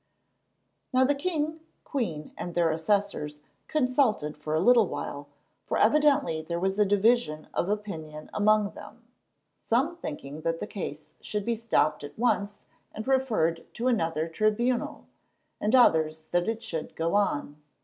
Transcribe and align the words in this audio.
Now 0.91 1.05
the 1.05 1.13
king, 1.13 1.59
queen, 1.83 2.31
and 2.35 2.55
their 2.55 2.71
assessors 2.71 3.39
consulted 3.67 4.35
for 4.35 4.55
a 4.55 4.59
little 4.59 4.87
while, 4.87 5.27
for 5.67 5.77
evidently 5.77 6.41
there 6.41 6.59
was 6.59 6.79
a 6.79 6.85
division 6.85 7.47
of 7.53 7.69
opinion 7.69 8.27
among 8.33 8.71
them, 8.71 9.03
some 9.59 9.95
thinking 9.97 10.41
that 10.41 10.59
the 10.59 10.65
case 10.65 11.13
should 11.21 11.45
be 11.45 11.53
stopped 11.55 12.03
at 12.03 12.17
once 12.17 12.65
and 12.95 13.07
referred 13.07 13.71
to 13.75 13.87
another 13.87 14.27
tribunal, 14.27 15.05
and 15.59 15.75
others 15.75 16.25
that 16.31 16.49
it 16.49 16.63
should 16.63 16.95
go 16.95 17.13
on. 17.13 17.61